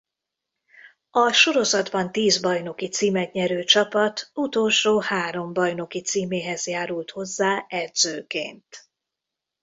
A 1.11 1.29
sorozatban 1.31 2.11
tíz 2.11 2.39
bajnoki 2.41 2.87
címet 2.89 3.31
nyerő 3.33 3.63
csapat 3.63 4.31
utolsó 4.33 4.99
három 4.99 5.53
bajnoki 5.53 6.01
címéhez 6.01 6.67
járult 6.67 7.11
hozzá 7.11 7.65
edzőként. 7.69 8.87